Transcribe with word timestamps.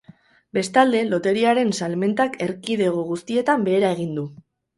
Bestalde, 0.57 1.01
loteriaren 1.11 1.73
salmentak 1.81 2.39
erkidego 2.47 3.05
guztietan 3.11 3.69
behera 3.71 3.95
egin 3.99 4.19
du. 4.21 4.27